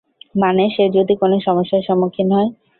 [0.35, 2.49] মানে সে যদি কোন সমস্যার সম্মুখীন হয়।